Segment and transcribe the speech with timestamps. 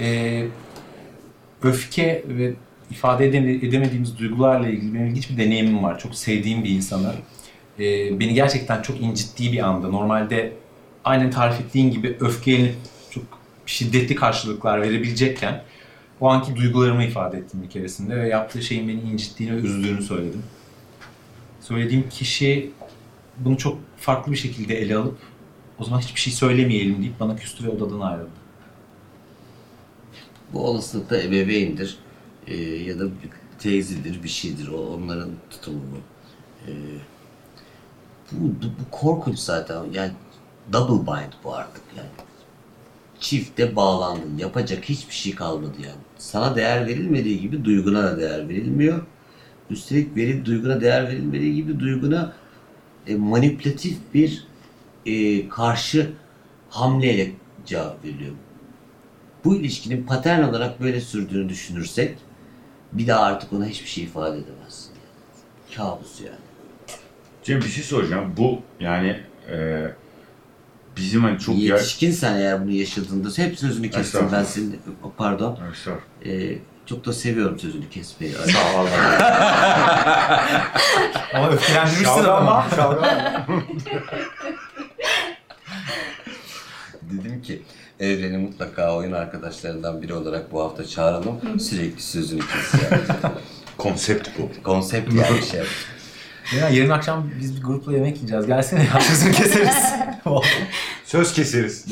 [0.00, 0.46] Ee,
[1.62, 2.54] öfke ve
[2.90, 5.98] ifade edemediğimiz duygularla ilgili benim ilginç bir deneyimim var.
[5.98, 7.14] Çok sevdiğim bir insana.
[7.78, 9.88] Ee, beni gerçekten çok incittiği bir anda.
[9.88, 10.52] Normalde
[11.04, 12.74] aynen tarif ettiğin gibi öfkeyle
[13.10, 13.24] çok
[13.66, 15.62] şiddetli karşılıklar verebilecekken
[16.20, 20.42] o anki duygularımı ifade ettim bir keresinde ve yaptığı şeyin beni incittiğini ve üzdüğünü söyledim.
[21.60, 22.70] Söylediğim kişi
[23.38, 25.18] bunu çok farklı bir şekilde ele alıp
[25.78, 28.30] o zaman hiçbir şey söylemeyelim deyip bana küstü ve odadan ayrıldı.
[30.52, 31.98] Bu olasılıkla ebeveyndir
[32.46, 34.68] e, ya da bir teyzedir, bir şeydir.
[34.68, 35.98] O onların tutumu bu.
[36.70, 36.72] E,
[38.32, 39.84] bu, bu, bu korkunç zaten.
[39.92, 40.12] Yani
[40.72, 42.08] double bind bu artık yani.
[43.20, 44.38] Çifte bağlandın.
[44.38, 46.00] Yapacak hiçbir şey kalmadı yani.
[46.18, 49.06] Sana değer verilmediği gibi duyguna da değer verilmiyor.
[49.70, 52.32] Üstelik veri, duyguna değer verilmediği gibi duyguna
[53.06, 54.46] e, manipülatif bir
[55.06, 56.10] e, karşı
[56.70, 57.32] hamleyle
[57.66, 58.32] cevap veriliyor.
[59.44, 62.18] Bu ilişkinin patern olarak böyle sürdüğünü düşünürsek
[62.92, 64.90] bir daha artık ona hiçbir şey ifade edemezsin.
[64.94, 65.76] Yani.
[65.76, 66.38] Kabus yani.
[67.42, 68.34] Cem bir şey soracağım.
[68.36, 69.86] Bu yani e,
[70.96, 74.80] bizim hani çok Yetişkin sen eğer bunu yaşadığında hep sözünü kestim ben senin
[75.16, 75.58] pardon.
[76.24, 78.32] E, çok da seviyorum sözünü kesmeyi.
[78.32, 78.86] Sağ ol.
[81.34, 82.66] Ama öfkelendirmişsin ama.
[87.02, 87.62] Dedim ki
[88.00, 91.60] Evren'i mutlaka oyun arkadaşlarından biri olarak bu hafta çağıralım.
[91.60, 93.02] Sürekli sözünü kesiyor.
[93.78, 94.62] Konsept bu.
[94.62, 95.60] Konsept yani şey.
[96.58, 98.46] Ya yarın akşam biz bir grupla yemek yiyeceğiz.
[98.46, 99.92] Gelsene ya sözünü keseriz.
[101.04, 101.84] Söz keseriz.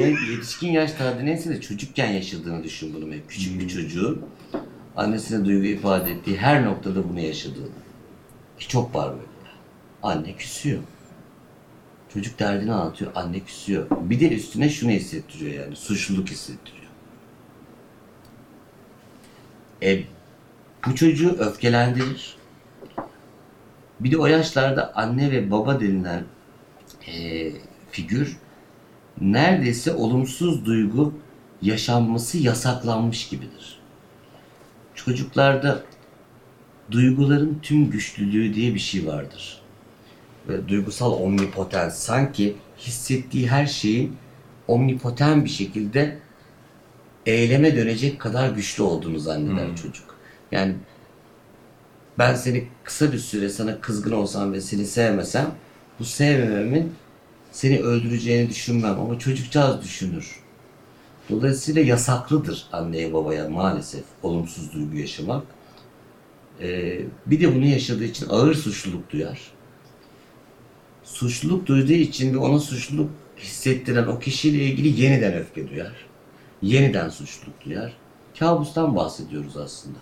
[0.00, 3.14] Yani yetişkin yaşta neyse de çocukken yaşadığını düşün bunu.
[3.14, 3.28] Hep.
[3.30, 4.22] Küçük bir çocuğun
[4.96, 7.68] annesine duygu ifade ettiği her noktada bunu yaşadığını.
[8.58, 9.52] Ki çok var böyle.
[10.02, 10.78] Anne küsüyor.
[12.14, 13.86] Çocuk derdini anlatıyor, anne küsüyor.
[13.90, 16.82] Bir de üstüne şunu hissettiriyor yani, suçluluk hissettiriyor.
[19.82, 20.04] E,
[20.86, 22.36] bu çocuğu öfkelendirir.
[24.00, 26.24] Bir de o yaşlarda anne ve baba denilen
[27.06, 27.52] e,
[27.90, 28.36] figür
[29.20, 31.14] neredeyse olumsuz duygu
[31.62, 33.80] yaşanması yasaklanmış gibidir.
[34.94, 35.82] Çocuklarda
[36.90, 39.61] duyguların tüm güçlülüğü diye bir şey vardır.
[40.48, 44.16] Ve duygusal omnipotens sanki hissettiği her şeyin
[44.68, 46.18] omnipoten bir şekilde
[47.26, 49.74] eyleme dönecek kadar güçlü olduğunu zanneder Hmm.
[49.74, 50.16] çocuk.
[50.52, 50.74] Yani
[52.18, 55.54] ben seni kısa bir süre sana kızgın olsam ve seni sevmesem
[56.00, 56.92] bu sevmememin
[57.52, 60.40] seni öldüreceğini düşünmem ama çocukcağız düşünür.
[61.30, 65.42] Dolayısıyla yasaklıdır anneye babaya maalesef olumsuz duygu yaşamak.
[66.60, 69.40] Ee, bir de bunu yaşadığı için ağır suçluluk duyar.
[71.12, 75.92] Suçluluk duyduğu için ve ona suçluluk hissettiren o kişiyle ilgili yeniden öfke duyar.
[76.62, 77.92] Yeniden suçluluk duyar.
[78.38, 79.98] Kabustan bahsediyoruz aslında.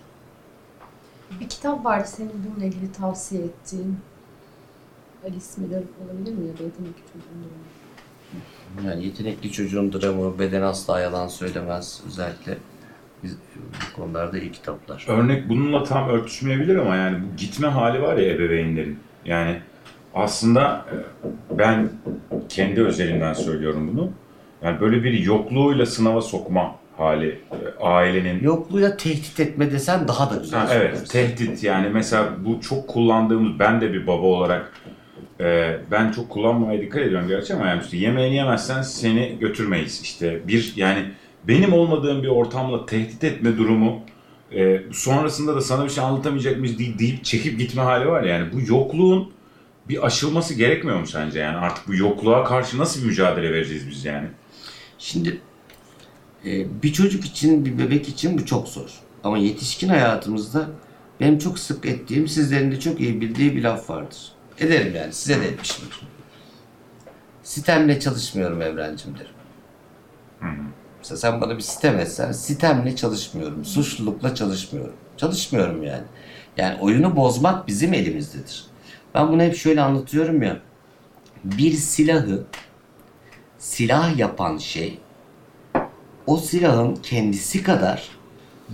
[1.39, 3.97] Bir kitap vardı senin bununla ilgili tavsiye ettiğin.
[5.23, 8.89] Alice Miller olabilir mi ya da yetenekli çocuğun durumu?
[8.89, 12.01] Yani yetenekli çocuğun dramı, beden asla yalan söylemez.
[12.07, 12.57] Özellikle
[13.23, 15.05] biz, bu konularda iyi kitaplar.
[15.07, 18.99] Örnek bununla tam örtüşmeyebilir ama yani bu gitme hali var ya ebeveynlerin.
[19.25, 19.61] Yani
[20.15, 20.95] aslında e,
[21.57, 21.89] ben
[22.49, 24.09] kendi özelimden söylüyorum bunu.
[24.63, 30.35] Yani böyle bir yokluğuyla sınava sokma hali e, ailenin Yokluğuyla tehdit etme desen daha da
[30.35, 30.59] güzel.
[30.59, 34.73] Ha, evet, tehdit yani mesela bu çok kullandığımız, ben de bir baba olarak
[35.39, 40.47] e, ben çok kullanmaya dikkat ediyorum gerçi ama yani işte yemeğini yemezsen seni götürmeyiz işte
[40.47, 40.99] bir yani
[41.47, 43.99] benim olmadığım bir ortamla tehdit etme durumu
[44.55, 48.53] e, sonrasında da sana bir şey anlatamayacak mıyız deyip, çekip gitme hali var ya, yani
[48.53, 49.31] bu yokluğun
[49.89, 54.05] bir aşılması gerekmiyor mu sence yani artık bu yokluğa karşı nasıl bir mücadele vereceğiz biz
[54.05, 54.27] yani?
[54.97, 55.41] Şimdi
[56.45, 58.89] e, bir çocuk için, bir bebek için bu çok zor.
[59.23, 60.69] Ama yetişkin hayatımızda
[61.19, 64.31] benim çok sık ettiğim, sizlerin de çok iyi bildiği bir laf vardır.
[64.59, 66.01] Ederim yani, size de etmişimdir.
[67.43, 69.31] Sitemle çalışmıyorum Evrencim derim.
[70.99, 74.95] Mesela sen bana bir sitem etsen, sitemle çalışmıyorum, suçlulukla çalışmıyorum.
[75.17, 76.03] Çalışmıyorum yani.
[76.57, 78.70] Yani oyunu bozmak bizim elimizdedir.
[79.15, 80.59] Ben bunu hep şöyle anlatıyorum ya.
[81.43, 82.43] Bir silahı
[83.57, 84.99] silah yapan şey
[86.27, 88.09] o silahın kendisi kadar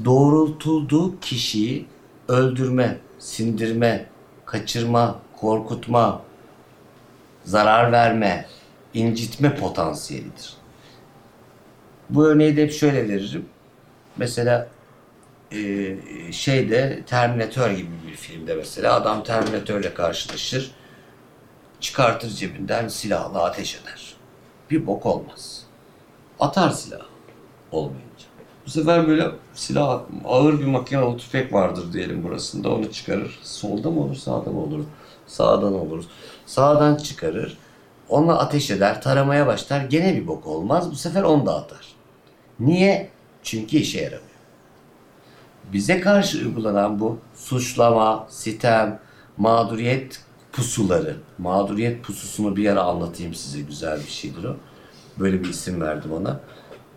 [0.05, 1.85] doğrultulduğu kişiyi
[2.27, 4.05] öldürme, sindirme,
[4.45, 6.21] kaçırma, korkutma,
[7.43, 8.45] zarar verme,
[8.93, 10.53] incitme potansiyelidir.
[12.09, 13.45] Bu örneği de hep şöyle veririm.
[14.17, 14.67] Mesela
[15.51, 15.95] e,
[16.31, 20.71] şeyde Terminator gibi bir filmde mesela adam Terminatörle karşılaşır.
[21.79, 24.15] Çıkartır cebinden silahla ateş eder.
[24.71, 25.63] Bir bok olmaz.
[26.39, 27.05] Atar silahı
[27.71, 28.25] olmayınca.
[28.65, 32.69] Bu sefer böyle silah ağır bir makinalı tüfek vardır diyelim burasında.
[32.69, 33.39] Onu çıkarır.
[33.43, 34.83] Solda mı olur, sağda mı olur?
[35.27, 36.03] Sağdan olur.
[36.45, 37.57] Sağdan çıkarır.
[38.09, 39.81] Onunla ateş eder, taramaya başlar.
[39.81, 40.91] Gene bir bok olmaz.
[40.91, 41.95] Bu sefer onu da atar.
[42.59, 43.09] Niye?
[43.43, 44.26] Çünkü işe yaramıyor.
[45.73, 48.99] Bize karşı uygulanan bu suçlama, sitem,
[49.37, 50.21] mağduriyet
[50.51, 51.15] pusuları.
[51.37, 53.61] Mağduriyet pususunu bir ara anlatayım size.
[53.61, 54.55] Güzel bir şeydir o.
[55.19, 56.39] Böyle bir isim verdim ona.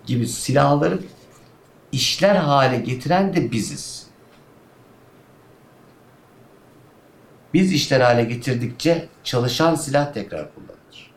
[0.07, 0.99] Gibi silahları
[1.93, 4.07] işler hale getiren de biziz.
[7.55, 11.11] Biz işler hale getirdikçe çalışan silah tekrar kullanılır.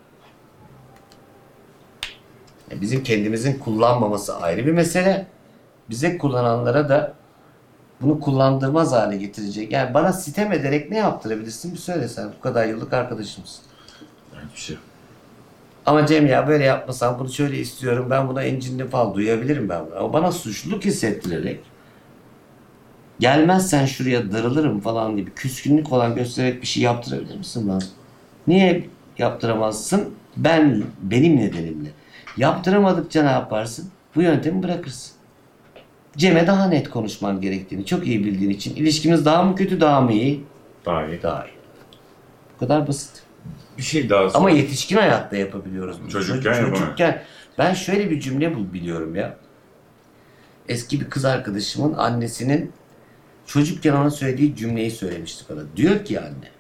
[2.72, 5.28] Yani bizim kendimizin kullanmaması ayrı bir mesele.
[5.90, 7.14] Bize kullananlara da
[8.02, 9.72] bunu kullandırmaz hale getirecek.
[9.72, 12.30] Yani bana sitem ederek ne yaptırabilirsin bir söyle sen.
[12.38, 13.66] Bu kadar yıllık arkadaşımsın.
[14.48, 14.78] Hiçbir şey.
[15.86, 20.00] Ama Cem ya böyle yapmasam bunu şöyle istiyorum ben buna encinli falan duyabilirim ben bunu.
[20.00, 21.60] Ama bana suçluluk hissettirerek
[23.20, 27.80] gelmezsen şuraya darılırım falan gibi küskünlük olan göstererek bir şey yaptırabilir misin bana?
[28.48, 30.14] Niye yaptıramazsın?
[30.38, 31.90] Ben, benim nedenimle.
[32.38, 33.90] Yaptıramadıkça ne yaparsın?
[34.16, 35.13] Bu yöntemi bırakırsın.
[36.18, 40.12] Cem'e daha net konuşman gerektiğini çok iyi bildiğin için ilişkimiz daha mı kötü daha mı
[40.14, 40.44] iyi?
[40.86, 41.22] Daha iyi.
[41.24, 41.54] Daha iyi.
[42.56, 43.24] Bu kadar basit.
[43.78, 44.40] Bir şey daha sor.
[44.40, 46.02] Ama yetişkin hayatta yapabiliyoruz.
[46.02, 46.10] bunu.
[46.10, 46.78] Çocukken Çocuk- yapamıyor.
[46.86, 47.24] çocukken
[47.58, 49.38] ben şöyle bir cümle bul biliyorum ya.
[50.70, 52.72] Eski bir kız arkadaşımın annesinin
[53.46, 55.60] çocukken ona söylediği cümleyi söylemişti bana.
[55.76, 56.52] Diyor ki anne.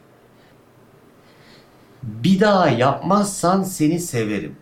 [2.03, 4.55] Bir daha yapmazsan seni severim.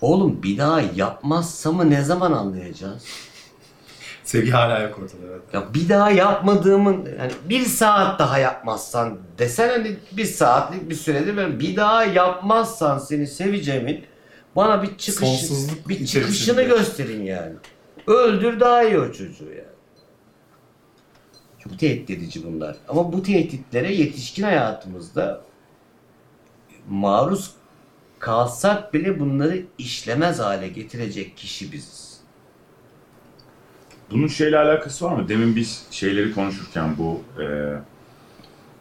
[0.00, 3.04] Oğlum bir daha yapmazsamı ne zaman anlayacağız?
[4.24, 5.26] Sevgi hala yok ortada.
[5.30, 5.42] Evet.
[5.52, 11.36] Ya bir daha yapmadığımın yani bir saat daha yapmazsan desen hani bir saatlik bir süredir
[11.36, 14.04] ben bir daha yapmazsan seni seveceğimin
[14.56, 16.22] bana bir çıkış Sonsuzluk bir içerisinde.
[16.22, 17.54] çıkışını gösterin yani.
[18.06, 19.64] Öldür daha iyi o çocuğu yani.
[21.58, 22.76] Çok tehdit edici bunlar.
[22.88, 25.40] Ama bu tehditlere yetişkin hayatımızda
[26.88, 27.50] maruz
[28.18, 32.09] kalsak bile bunları işlemez hale getirecek kişi biziz.
[34.10, 35.28] Bunun şeyle alakası var mı?
[35.28, 37.44] Demin biz şeyleri konuşurken bu e,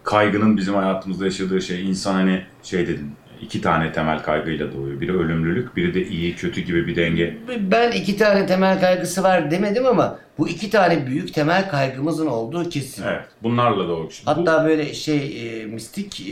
[0.04, 3.12] kaygının bizim hayatımızda yaşadığı şey insan hani şey dedin
[3.42, 5.02] iki tane temel kaygıyla doğuyor.
[5.02, 7.38] Biri ölümlülük, biri de iyi kötü gibi bir denge.
[7.72, 12.70] Ben iki tane temel kaygısı var demedim ama bu iki tane büyük temel kaygımızın olduğu
[12.70, 13.04] kesin.
[13.04, 13.22] Evet.
[13.44, 14.12] Bunlarla doğuyor.
[14.12, 16.32] Şimdi bu- Hatta böyle şey e, mistik e,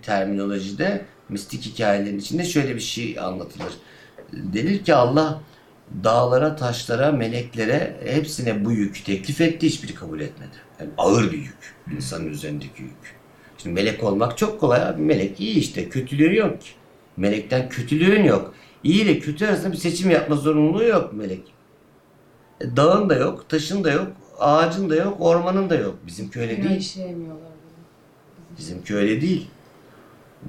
[0.00, 3.72] terminolojide, mistik hikayelerin içinde şöyle bir şey anlatılır.
[4.32, 5.40] Denir ki Allah
[6.04, 10.50] dağlara, taşlara, meleklere hepsine bu yükü teklif etti, hiçbiri kabul etmedi.
[10.80, 13.16] Yani ağır bir yük, insanın üzerindeki yük.
[13.58, 15.02] Şimdi melek olmak çok kolay abi.
[15.02, 16.68] Melek iyi işte, kötülüğü yok ki.
[17.16, 18.54] Melekten kötülüğün yok.
[18.84, 21.42] İyi ile kötü arasında bir seçim yapma zorunluluğu yok melek.
[22.60, 24.06] E, Dağın da yok, taşın da yok,
[24.38, 25.94] ağacın da yok, ormanın da yok.
[26.06, 26.80] Bizimki öyle Günah değil.
[26.80, 28.58] işleyemiyorlar bunu.
[28.58, 29.48] Bizimki öyle değil.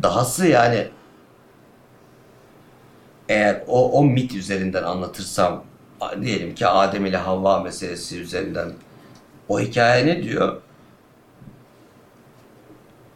[0.03, 0.87] Dahası yani
[3.29, 5.63] eğer o, o mit üzerinden anlatırsam
[6.21, 8.71] diyelim ki Adem ile Havva meselesi üzerinden
[9.49, 10.61] o hikaye ne diyor?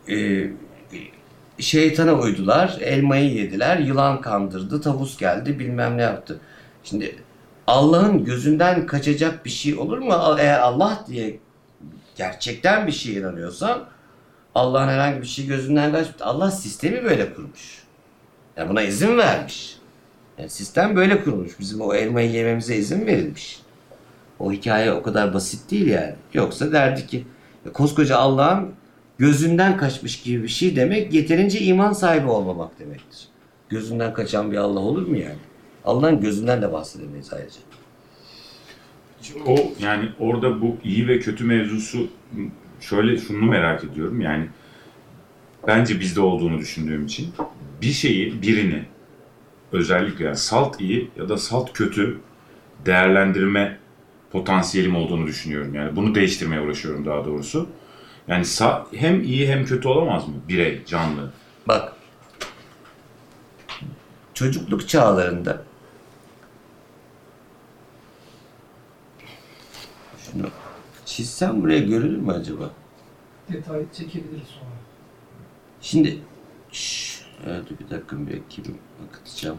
[0.10, 0.48] Ee,
[1.60, 6.40] şeytana uydular, elmayı yediler, yılan kandırdı, tavus geldi, bilmem ne yaptı.
[6.84, 7.16] Şimdi
[7.68, 10.36] Allah'ın gözünden kaçacak bir şey olur mu?
[10.40, 11.40] Eğer Allah diye
[12.16, 13.86] gerçekten bir şeye inanıyorsan
[14.56, 16.20] Allah'ın herhangi bir şey gözünden kaçmıyor.
[16.22, 17.84] Allah sistemi böyle kurmuş.
[18.58, 19.78] Yani buna izin vermiş.
[20.38, 21.60] Yani sistem böyle kurmuş.
[21.60, 23.60] Bizim o elmayı yememize izin verilmiş.
[24.40, 26.14] O hikaye o kadar basit değil yani.
[26.34, 27.24] Yoksa derdi ki
[27.66, 28.70] "Ya koskoca Allah'ın
[29.18, 33.28] gözünden kaçmış gibi bir şey demek yeterince iman sahibi olmamak demektir.
[33.70, 35.40] Gözünden kaçan bir Allah olur mu yani?
[35.86, 37.60] Allah'ın gözünden de bahsedemeyiz ayrıca.
[39.48, 42.08] O yani orada bu iyi ve kötü mevzusu
[42.80, 44.46] şöyle şunu merak ediyorum yani
[45.68, 47.28] bence bizde olduğunu düşündüğüm için
[47.82, 48.84] bir şeyi birini
[49.74, 52.20] özellikle yani salt iyi ya da salt kötü
[52.86, 53.80] değerlendirme
[54.32, 55.76] potansiyelim olduğunu düşünüyorum.
[55.76, 57.70] Yani bunu değiştirmeye uğraşıyorum daha doğrusu.
[58.28, 61.32] Yani sa- hem iyi hem kötü olamaz mı birey, canlı?
[61.68, 61.94] Bak.
[64.34, 65.64] Çocukluk çağlarında
[70.18, 70.48] şunu
[71.06, 72.72] çizsem buraya görülür mü acaba?
[73.54, 74.72] detay çekebiliriz sonra.
[75.82, 76.18] Şimdi
[77.48, 78.78] evet, bir dakika bir bakayım
[79.10, 79.58] akıtacağım.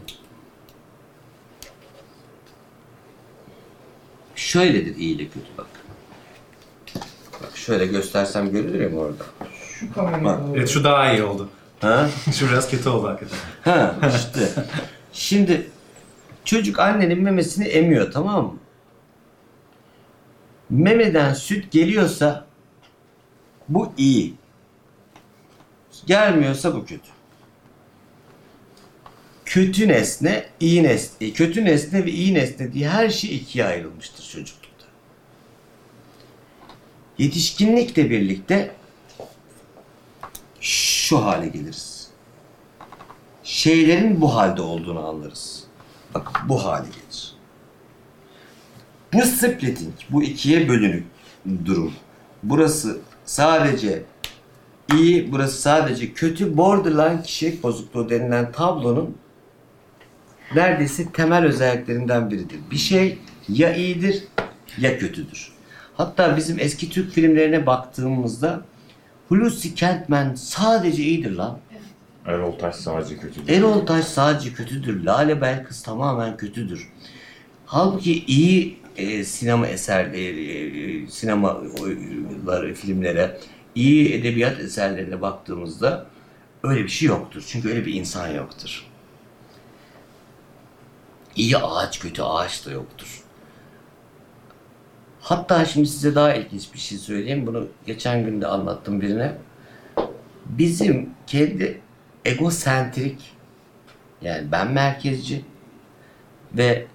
[4.35, 5.67] Şöyledir iyi ile kötü bak.
[7.43, 9.23] Bak şöyle göstersem görülür mü orada?
[9.79, 10.57] Şu kameraya Bak, doğru.
[10.57, 11.49] Evet şu daha iyi oldu.
[11.81, 12.09] Ha?
[12.33, 13.37] Şu biraz kötü oldu hakikaten.
[13.63, 14.65] Ha işte.
[15.13, 15.69] Şimdi
[16.45, 18.57] çocuk annenin memesini emiyor tamam mı?
[20.69, 22.45] Memeden süt geliyorsa
[23.69, 24.33] bu iyi.
[26.05, 27.09] Gelmiyorsa bu kötü.
[29.55, 34.85] Kötü nesne, iyi nesne, kötü nesne ve iyi nesne diye her şey ikiye ayrılmıştır çocuklukta.
[37.17, 38.75] Yetişkinlikle birlikte
[40.61, 42.07] şu hale geliriz.
[43.43, 45.63] Şeylerin bu halde olduğunu anlarız.
[46.13, 47.35] Bak bu hale gelir.
[49.13, 51.05] Bu splitting, bu ikiye bölünük
[51.65, 51.93] durum.
[52.43, 54.03] Burası sadece
[54.93, 56.57] iyi, burası sadece kötü.
[56.57, 59.17] Borderline kişilik bozukluğu denilen tablonun
[60.55, 62.59] neredeyse temel özelliklerinden biridir.
[62.71, 63.17] Bir şey
[63.49, 64.23] ya iyidir
[64.77, 65.51] ya kötüdür.
[65.97, 68.65] Hatta bizim eski Türk filmlerine baktığımızda
[69.29, 71.59] Hulusi Kentmen sadece iyidir lan.
[72.25, 73.59] Erol Taş sadece kötü değil.
[73.59, 75.03] Erol Taş sadece kötüdür.
[75.03, 76.89] Lale Belkıs tamamen kötüdür.
[77.65, 83.37] Halbuki iyi e, sinema eserleri, e, sinemaları, filmlere,
[83.75, 86.05] iyi edebiyat eserlerine baktığımızda
[86.63, 87.43] öyle bir şey yoktur.
[87.47, 88.85] Çünkü öyle bir insan yoktur.
[91.35, 93.23] İyi ağaç, kötü ağaç da yoktur.
[95.21, 97.47] Hatta şimdi size daha ilginç bir şey söyleyeyim.
[97.47, 99.37] Bunu geçen gün de anlattım birine.
[100.45, 101.81] Bizim kendi
[102.25, 103.35] egosentrik
[104.21, 105.45] yani ben merkezci
[106.53, 106.87] ve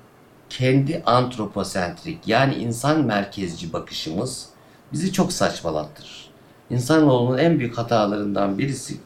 [0.51, 4.49] kendi antroposentrik yani insan merkezci bakışımız
[4.93, 6.31] bizi çok saçmalattırır.
[6.71, 8.97] İnsanoğlunun en büyük hatalarından birisi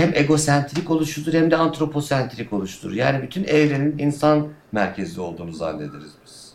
[0.00, 2.92] hem egosentrik oluşudur hem de antroposentrik oluştur.
[2.92, 6.52] Yani bütün evrenin insan merkezli olduğunu zannederiz biz.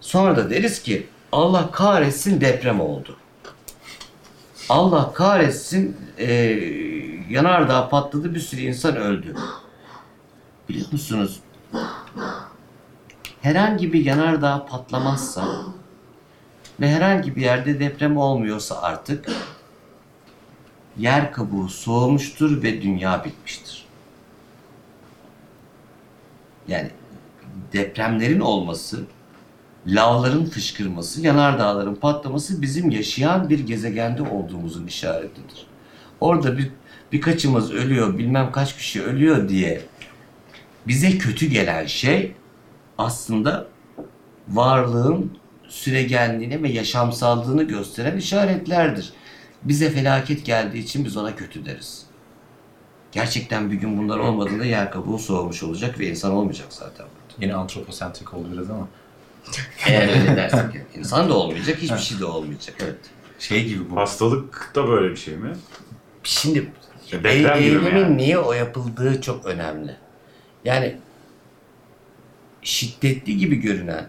[0.00, 3.16] Sonra da deriz ki Allah kahretsin deprem oldu.
[4.68, 6.32] Allah kahretsin e,
[7.30, 9.34] yanardağ patladı bir sürü insan öldü.
[10.68, 11.40] Biliyor musunuz?
[13.40, 15.48] Herhangi bir yanardağ patlamazsa
[16.80, 19.26] ve herhangi bir yerde deprem olmuyorsa artık
[20.98, 23.84] yer kabuğu soğumuştur ve dünya bitmiştir.
[26.68, 26.90] Yani
[27.72, 29.04] depremlerin olması,
[29.86, 35.66] lavların fışkırması, yanardağların patlaması bizim yaşayan bir gezegende olduğumuzun işaretidir.
[36.20, 36.70] Orada bir
[37.12, 39.80] birkaçımız ölüyor, bilmem kaç kişi ölüyor diye
[40.86, 42.32] bize kötü gelen şey
[42.98, 43.66] aslında
[44.48, 45.32] varlığın
[45.68, 49.12] süregenliğini ve yaşamsallığını gösteren işaretlerdir.
[49.62, 52.06] Bize felaket geldiği için biz ona kötü deriz.
[53.12, 57.06] Gerçekten bir gün bunlar olmadığında yer kabuğu soğumuş olacak ve insan olmayacak zaten.
[57.40, 58.88] Yine antroposentrik oldu biraz ama.
[59.86, 60.74] Eğer öyle dersek.
[60.74, 60.84] yani.
[60.96, 62.76] İnsan da olmayacak, hiçbir şey de olmayacak.
[62.84, 62.96] Evet.
[63.38, 63.96] Şey gibi bu.
[63.96, 65.56] Hastalık da böyle bir şey mi?
[66.22, 66.58] Şimdi
[67.12, 68.16] Ya deprem gibi mi eylemin yani?
[68.16, 69.96] niye o yapıldığı çok önemli.
[70.64, 70.96] Yani
[72.62, 74.08] şiddetli gibi görünen,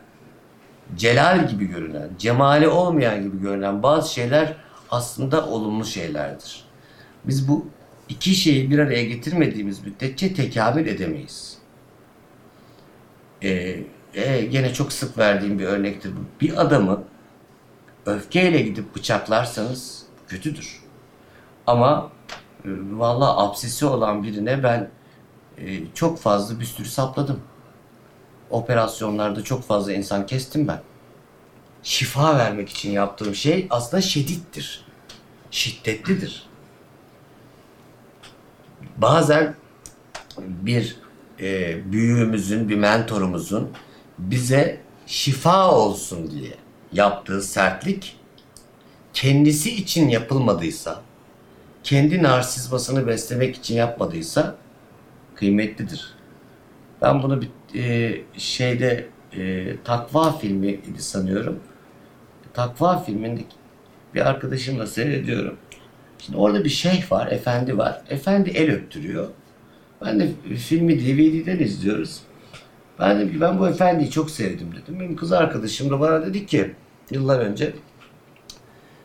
[0.95, 4.55] celal gibi görünen, cemali olmayan gibi görünen bazı şeyler
[4.91, 6.63] aslında olumlu şeylerdir.
[7.25, 7.67] Biz bu
[8.09, 11.57] iki şeyi bir araya getirmediğimiz müddetçe tekamül edemeyiz.
[13.43, 16.41] Ee, e, gene çok sık verdiğim bir örnektir bu.
[16.41, 17.03] Bir adamı
[18.05, 20.83] öfkeyle gidip bıçaklarsanız kötüdür.
[21.67, 22.11] Ama
[22.65, 24.89] e, vallahi absesi olan birine ben
[25.57, 27.41] e, çok fazla bir sürü sapladım.
[28.49, 30.81] Operasyonlarda çok fazla insan kestim ben.
[31.83, 34.85] Şifa vermek için yaptığım şey aslında şedittir.
[35.51, 36.49] Şiddetlidir.
[38.97, 39.55] Bazen
[40.37, 40.95] bir
[41.39, 43.69] e, büyüğümüzün, bir mentorumuzun
[44.17, 46.53] bize şifa olsun diye
[46.93, 48.19] yaptığı sertlik
[49.13, 51.01] kendisi için yapılmadıysa,
[51.83, 54.55] kendi narsizmasını beslemek için yapmadıysa
[55.35, 56.13] kıymetlidir.
[57.01, 59.07] Ben bunu bir e, şeyde
[59.37, 61.59] e, Takva filmi sanıyorum.
[62.53, 63.55] Takva filmindeki
[64.15, 65.57] bir arkadaşımla seyrediyorum.
[66.19, 68.01] Şimdi orada bir şeyh var, efendi var.
[68.09, 69.27] Efendi el öptürüyor.
[70.05, 72.19] Ben de filmi DVD'den izliyoruz.
[72.99, 74.99] Ben dedim ki ben bu efendiyi çok sevdim dedim.
[74.99, 76.71] Benim kız arkadaşım da bana dedi ki
[77.11, 77.73] yıllar önce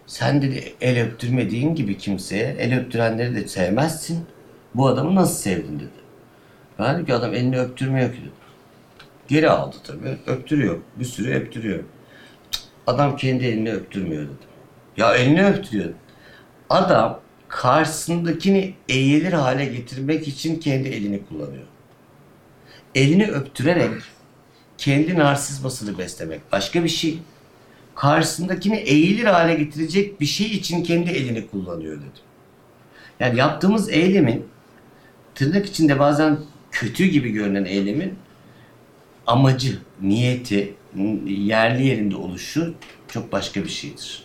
[0.07, 4.27] sen dedi el öptürmediğin gibi kimseye el öptürenleri de sevmezsin.
[4.75, 6.05] Bu adamı nasıl sevdin dedi.
[6.79, 8.33] Ben dedim ki adam elini öptürmüyor ki dedim.
[9.29, 10.19] Geri aldı tabii.
[10.27, 10.79] Öptürüyor.
[10.97, 11.85] Bir sürü öptürüyor.
[12.87, 14.37] Adam kendi elini öptürmüyor dedim.
[14.97, 15.91] Ya elini öptürüyor.
[16.71, 21.65] Adam karşısındakini eğilir hale getirmek için kendi elini kullanıyor.
[22.95, 24.03] Elini öptürerek
[24.79, 27.19] kendi narsizmasını beslemek başka bir şey.
[27.95, 32.13] Karşısındakini eğilir hale getirecek bir şey için kendi elini kullanıyor dedim.
[33.21, 34.47] Yani yaptığımız eylemin
[35.35, 36.39] tırnak içinde bazen
[36.71, 38.19] kötü gibi görünen eylemin
[39.27, 40.75] amacı, niyeti
[41.27, 42.75] yerli yerinde oluşu
[43.09, 44.25] çok başka bir şeydir.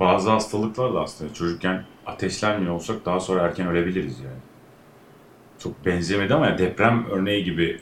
[0.00, 4.40] Bazı hastalıklar da aslında çocukken ateşlenmiyor olsak daha sonra erken ölebiliriz yani.
[5.58, 7.80] Çok benzemedi ama deprem örneği gibi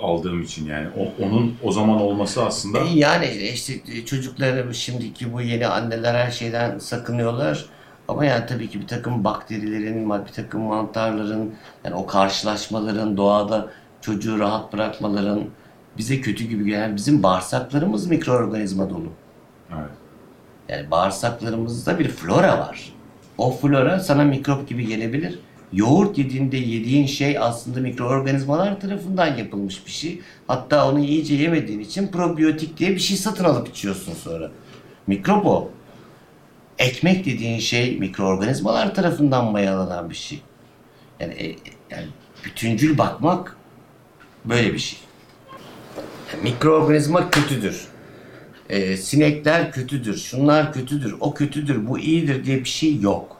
[0.00, 5.40] aldığım için yani o, onun o zaman olması aslında E, Yani işte çocukları şimdiki bu
[5.40, 7.66] yeni anneler her şeyden sakınıyorlar.
[8.08, 11.54] Ama yani tabii ki bir takım bakterilerin, bir takım mantarların,
[11.84, 13.70] yani o karşılaşmaların, doğada
[14.00, 15.44] çocuğu rahat bırakmaların
[15.98, 19.12] bize kötü gibi gelen bizim bağırsaklarımız mikroorganizma dolu.
[19.72, 19.90] evet.
[20.68, 22.92] Yani bağırsaklarımızda bir flora var.
[23.38, 25.38] O flora sana mikrop gibi gelebilir.
[25.72, 30.20] Yoğurt yediğinde yediğin şey aslında mikroorganizmalar tarafından yapılmış bir şey.
[30.46, 34.50] Hatta onu iyice yemediğin için probiyotik diye bir şey satın alıp içiyorsun sonra.
[35.06, 35.70] Mikrop o.
[36.78, 40.42] Ekmek dediğin şey mikroorganizmalar tarafından mayalanan bir şey.
[41.20, 41.46] Yani, e,
[41.90, 42.06] yani
[42.44, 43.56] bütüncül bakmak
[44.44, 44.98] böyle bir şey.
[46.42, 47.84] Mikroorganizma kötüdür.
[48.68, 53.36] Ee, sinekler kötüdür, şunlar kötüdür, o kötüdür, bu iyidir diye bir şey yok.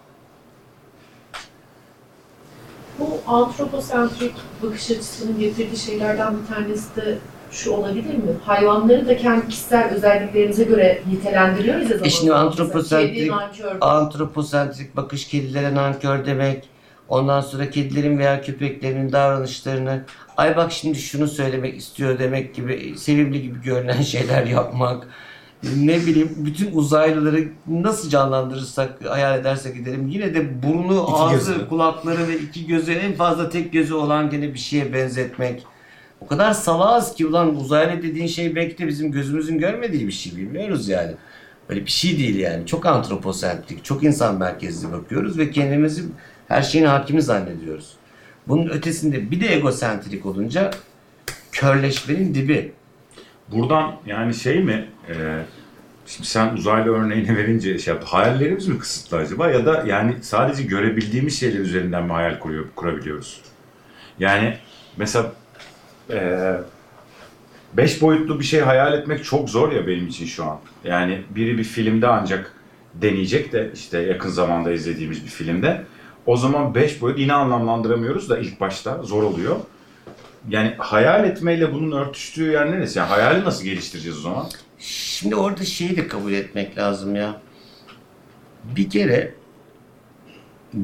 [2.99, 7.19] Bu antroposentrik bakış açısının getirdiği şeylerden bir tanesi de
[7.50, 8.33] şu olabilir mi?
[8.45, 11.97] Hayvanları da kendi kişisel özelliklerimize göre nitelendiriyoruz ya.
[12.04, 13.33] E şimdi antroposentrik-.
[13.80, 16.69] Antroposentrik bakış kedilere nankör demek,
[17.11, 20.02] ondan sonra kedilerin veya köpeklerin davranışlarını
[20.37, 25.07] ay bak şimdi şunu söylemek istiyor demek gibi sevimli gibi görünen şeyler yapmak.
[25.76, 31.69] Ne bileyim bütün uzaylıları nasıl canlandırırsak, hayal edersek gidelim yine de burnu, İki ağzı, gözü.
[31.69, 35.62] kulakları ve iki gözü en fazla tek gözü olan gene bir şeye benzetmek.
[36.21, 40.37] O kadar salağız ki ulan uzaylı dediğin şey belki de bizim gözümüzün görmediği bir şey
[40.37, 41.12] bilmiyoruz yani.
[41.69, 42.67] Öyle bir şey değil yani.
[42.67, 46.02] Çok antroposentrik, çok insan merkezli bakıyoruz ve kendimizi
[46.50, 47.92] her şeyin hakimi zannediyoruz.
[48.49, 50.71] Bunun ötesinde bir de egosentrik olunca
[51.52, 52.73] körleşmenin dibi.
[53.49, 55.14] Buradan yani şey mi e,
[56.06, 58.08] şimdi sen uzaylı örneğini verince şey yaptı.
[58.10, 63.41] Hayallerimiz mi kısıtlı acaba ya da yani sadece görebildiğimiz şeyler üzerinden mi hayal kuruyor, kurabiliyoruz?
[64.19, 64.56] Yani
[64.97, 65.32] mesela
[66.10, 66.52] e,
[67.73, 70.58] beş boyutlu bir şey hayal etmek çok zor ya benim için şu an.
[70.84, 72.52] Yani biri bir filmde ancak
[72.95, 75.84] deneyecek de işte yakın zamanda izlediğimiz bir filmde.
[76.26, 79.56] O zaman beş boyut yine anlamlandıramıyoruz da ilk başta zor oluyor.
[80.49, 82.99] Yani hayal etmeyle bunun örtüştüğü yer neresi?
[82.99, 84.47] Yani hayali nasıl geliştireceğiz o zaman?
[84.78, 87.41] Şimdi orada şeyi de kabul etmek lazım ya.
[88.76, 89.35] Bir kere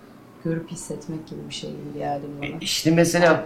[0.43, 2.45] görüp hissetmek gibi bir şey gibi geldi bana.
[2.45, 3.45] E, İşte mesela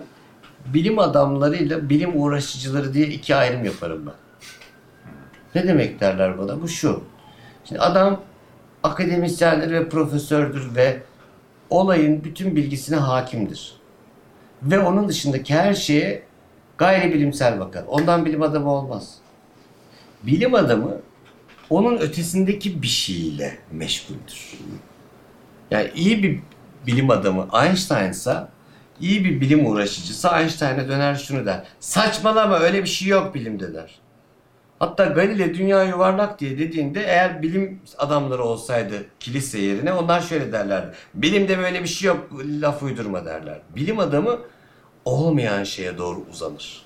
[0.73, 4.13] bilim adamlarıyla bilim uğraşıcıları diye iki ayrım yaparım ben.
[5.55, 6.61] Ne demek derler bana?
[6.61, 7.03] Bu şu.
[7.65, 8.21] Şimdi adam
[8.83, 11.01] akademisyendir ve profesördür ve
[11.69, 13.76] olayın bütün bilgisine hakimdir.
[14.63, 16.23] Ve onun dışındaki her şeye
[16.77, 17.83] gayri bilimsel bakar.
[17.87, 19.15] Ondan bilim adamı olmaz.
[20.23, 21.01] Bilim adamı
[21.69, 24.53] onun ötesindeki bir şeyle meşguldür.
[25.71, 26.39] Yani iyi bir
[26.87, 28.49] bilim adamı Einstein'sa
[29.01, 31.63] iyi bir bilim uğraşıcısı Einstein'a döner şunu der.
[31.79, 33.99] Saçmalama öyle bir şey yok bilimde der.
[34.79, 40.95] Hatta Galile dünya yuvarlak diye dediğinde eğer bilim adamları olsaydı kilise yerine onlar şöyle derlerdi.
[41.13, 42.27] Bilimde böyle bir şey yok
[42.61, 43.59] laf uydurma derler.
[43.75, 44.39] Bilim adamı
[45.05, 46.81] olmayan şeye doğru uzanır.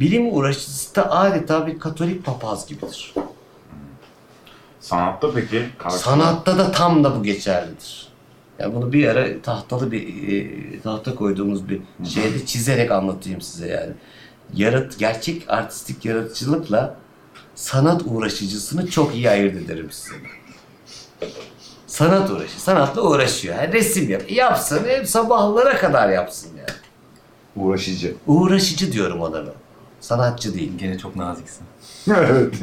[0.00, 3.14] Bilim uğraşıcısı da adeta bir katolik papaz gibidir.
[4.80, 5.68] Sanatta peki?
[5.78, 8.08] karşı- Sanatta da tam da bu geçerlidir.
[8.58, 13.92] Yani bunu bir ara tahtalı bir e, tahta koyduğumuz bir şeyde çizerek anlatayım size yani.
[14.54, 16.96] Yarat gerçek artistik yaratıcılıkla
[17.54, 20.14] sanat uğraşıcısını çok iyi ayırt ederim size.
[21.86, 23.54] Sanat uğraşı, sanatla uğraşıyor.
[23.54, 26.78] Yani resim yap, yapsın, hep sabahlara kadar yapsın yani.
[27.56, 28.14] Uğraşıcı.
[28.26, 29.52] Uğraşıcı diyorum ona ben.
[30.00, 30.72] Sanatçı değil.
[30.78, 31.66] Gene çok naziksin.
[32.08, 32.54] evet.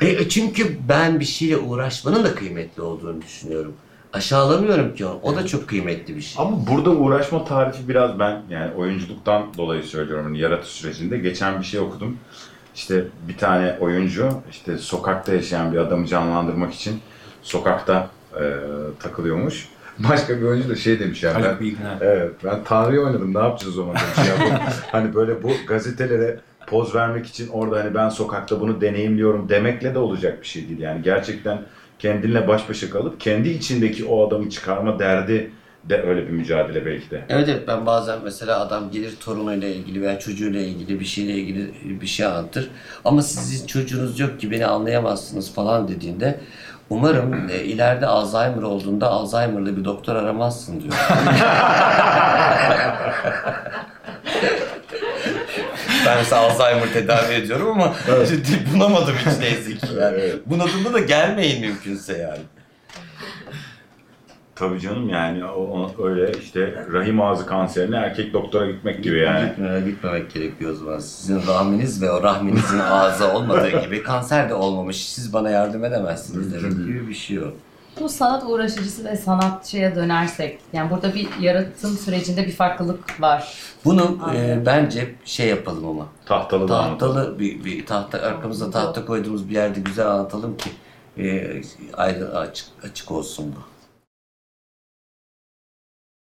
[0.00, 3.74] E, çünkü ben bir şeyle uğraşmanın da kıymetli olduğunu düşünüyorum.
[4.12, 5.20] Aşağılamıyorum ki onu.
[5.22, 6.44] O da çok kıymetli bir şey.
[6.44, 10.24] Ama burada uğraşma tarifi biraz ben yani oyunculuktan dolayı söylüyorum.
[10.24, 12.18] Hani yaratı sürecinde geçen bir şey okudum.
[12.80, 17.00] İşte bir tane oyuncu işte sokakta yaşayan bir adamı canlandırmak için
[17.42, 18.44] sokakta e,
[19.00, 19.68] takılıyormuş.
[19.98, 21.42] Başka bir oyuncu da şey demiş ya ben,
[22.00, 24.46] evet ben Tanrı'yı oynadım ne yapacağız o zaman demiş ya.
[24.46, 24.54] Bu,
[24.92, 29.98] hani böyle bu gazetelere poz vermek için orada hani ben sokakta bunu deneyimliyorum demekle de
[29.98, 30.80] olacak bir şey değil.
[30.80, 31.62] Yani gerçekten
[31.98, 35.50] kendinle baş başa kalıp kendi içindeki o adamı çıkarma derdi
[35.84, 37.24] de öyle bir mücadele belki de.
[37.28, 42.00] Evet evet ben bazen mesela adam gelir torunuyla ilgili veya çocuğuyla ilgili bir şeyle ilgili
[42.00, 42.70] bir şey anlatır.
[43.04, 46.40] Ama sizin çocuğunuz yok ki beni anlayamazsınız falan dediğinde
[46.90, 50.94] umarım e, ileride Alzheimer olduğunda Alzheimer'lı bir doktor aramazsın diyor.
[56.06, 57.94] ben mesela Alzheimer tedavi ediyorum ama
[58.74, 60.16] bunamadım hiç neyse ki yani.
[60.20, 60.36] Evet.
[60.46, 62.42] Bunadığımda da gelmeyin mümkünse yani.
[64.60, 69.48] Tabii canım yani o, o- öyle işte rahim ağzı kanserine erkek doktora gitmek gibi yani.
[69.48, 70.98] Gitmeye, gitmemek gerekiyor o zaman.
[70.98, 75.08] Sizin rahminiz ve o rahminizin ağzı olmadığı gibi kanser de olmamış.
[75.08, 77.44] Siz bana yardım edemezsiniz demek gibi bir şey o.
[78.00, 83.54] Bu sanat uğraşıcısı ve sanatçıya dönersek, yani burada bir yaratım sürecinde bir farklılık var.
[83.84, 84.60] Bunu Aynen.
[84.60, 86.06] e, bence şey yapalım ama.
[86.26, 86.66] Tahtalı.
[86.66, 90.70] Tahtalı bir, bir tahta arkamıza tahta koyduğumuz bir yerde güzel anlatalım ki
[91.18, 91.50] e,
[91.96, 93.69] ayrı açık açık olsun bu.